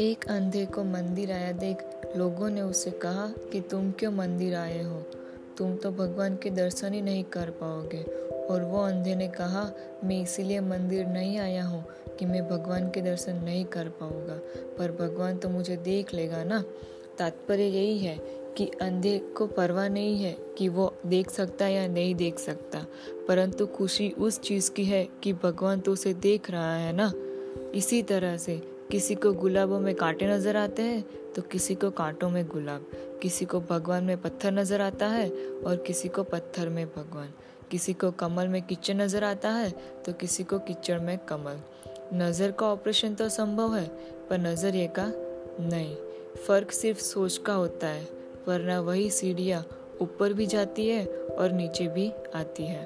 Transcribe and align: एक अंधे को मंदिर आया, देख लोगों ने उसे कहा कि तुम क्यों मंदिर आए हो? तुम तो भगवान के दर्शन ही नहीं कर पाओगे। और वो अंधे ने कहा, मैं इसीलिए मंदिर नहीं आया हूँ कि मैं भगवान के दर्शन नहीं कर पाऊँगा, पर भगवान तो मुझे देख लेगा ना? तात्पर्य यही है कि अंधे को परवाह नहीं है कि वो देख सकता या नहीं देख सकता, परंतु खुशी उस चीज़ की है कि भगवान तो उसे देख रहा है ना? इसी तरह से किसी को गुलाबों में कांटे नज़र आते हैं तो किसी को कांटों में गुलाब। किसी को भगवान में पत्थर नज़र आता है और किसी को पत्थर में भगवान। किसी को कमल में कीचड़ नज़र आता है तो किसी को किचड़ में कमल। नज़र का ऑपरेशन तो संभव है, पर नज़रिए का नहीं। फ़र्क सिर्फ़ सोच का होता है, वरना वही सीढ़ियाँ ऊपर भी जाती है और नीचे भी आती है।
एक 0.00 0.24
अंधे 0.28 0.66
को 0.66 0.84
मंदिर 0.84 1.32
आया, 1.32 1.52
देख 1.52 1.78
लोगों 2.16 2.50
ने 2.50 2.62
उसे 2.62 2.90
कहा 2.90 3.26
कि 3.52 3.60
तुम 3.60 3.90
क्यों 3.90 4.12
मंदिर 4.12 4.54
आए 4.54 4.82
हो? 4.82 5.02
तुम 5.58 5.76
तो 5.76 5.90
भगवान 5.90 6.36
के 6.36 6.50
दर्शन 6.50 6.92
ही 6.92 7.00
नहीं 7.02 7.24
कर 7.24 7.50
पाओगे। 7.50 8.02
और 8.46 8.62
वो 8.62 8.82
अंधे 8.82 9.14
ने 9.14 9.28
कहा, 9.28 9.72
मैं 10.04 10.22
इसीलिए 10.22 10.60
मंदिर 10.60 11.06
नहीं 11.06 11.38
आया 11.38 11.64
हूँ 11.64 11.84
कि 12.18 12.26
मैं 12.26 12.48
भगवान 12.48 12.90
के 12.90 13.02
दर्शन 13.02 13.36
नहीं 13.36 13.64
कर 13.64 13.88
पाऊँगा, 13.88 14.38
पर 14.78 14.92
भगवान 14.92 15.36
तो 15.36 15.48
मुझे 15.48 15.76
देख 15.76 16.14
लेगा 16.14 16.44
ना? 16.44 16.64
तात्पर्य 17.18 17.64
यही 17.64 17.98
है 17.98 18.16
कि 18.56 18.70
अंधे 18.82 19.18
को 19.18 19.46
परवाह 19.46 19.88
नहीं 19.88 20.22
है 20.22 20.36
कि 20.58 20.68
वो 20.68 20.94
देख 21.06 21.30
सकता 21.30 21.68
या 21.68 21.88
नहीं 21.88 22.14
देख 22.14 22.38
सकता, 22.38 22.86
परंतु 23.28 23.66
खुशी 23.66 24.10
उस 24.10 24.40
चीज़ 24.40 24.70
की 24.70 24.84
है 24.84 25.08
कि 25.22 25.32
भगवान 25.32 25.80
तो 25.80 25.92
उसे 25.92 26.14
देख 26.14 26.50
रहा 26.50 26.76
है 26.76 26.92
ना? 26.92 27.12
इसी 27.74 28.02
तरह 28.02 28.36
से 28.36 28.75
किसी 28.90 29.14
को 29.14 29.32
गुलाबों 29.32 29.78
में 29.80 29.94
कांटे 29.94 30.26
नज़र 30.26 30.56
आते 30.56 30.82
हैं 30.82 31.32
तो 31.34 31.42
किसी 31.42 31.74
को 31.74 31.90
कांटों 31.90 32.28
में 32.30 32.46
गुलाब। 32.48 32.86
किसी 33.22 33.44
को 33.44 33.60
भगवान 33.60 34.04
में 34.04 34.20
पत्थर 34.22 34.52
नज़र 34.52 34.80
आता 34.80 35.06
है 35.08 35.28
और 35.66 35.76
किसी 35.76 36.08
को 36.08 36.22
पत्थर 36.24 36.68
में 36.68 36.86
भगवान। 36.86 37.32
किसी 37.70 37.92
को 37.92 38.10
कमल 38.12 38.48
में 38.48 38.60
कीचड़ 38.62 38.94
नज़र 38.94 39.24
आता 39.24 39.50
है 39.50 39.70
तो 40.06 40.12
किसी 40.12 40.44
को 40.44 40.58
किचड़ 40.60 40.98
में 41.00 41.16
कमल। 41.28 41.60
नज़र 42.14 42.50
का 42.50 42.66
ऑपरेशन 42.66 43.14
तो 43.14 43.28
संभव 43.28 43.74
है, 43.74 43.86
पर 44.30 44.38
नज़रिए 44.38 44.86
का 44.88 45.10
नहीं। 45.60 45.94
फ़र्क 46.46 46.70
सिर्फ़ 46.72 47.00
सोच 47.00 47.36
का 47.36 47.54
होता 47.54 47.86
है, 47.86 48.08
वरना 48.48 48.80
वही 48.80 49.10
सीढ़ियाँ 49.10 49.64
ऊपर 50.00 50.32
भी 50.32 50.46
जाती 50.46 50.88
है 50.88 51.06
और 51.06 51.52
नीचे 51.52 51.86
भी 51.88 52.10
आती 52.34 52.66
है। 52.66 52.84